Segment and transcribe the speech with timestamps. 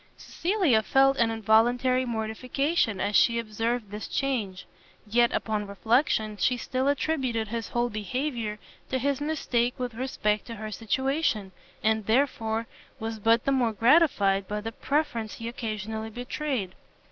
[0.17, 4.65] Cecilia felt an involuntary mortification as she observed this change:
[5.05, 8.57] yet, upon reflection, she still attributed his whole behaviour
[8.89, 11.51] to his mistake with respect to her situation,
[11.83, 12.65] and therefore
[12.99, 16.73] was but the more gratified by the preference he occasionally betrayed.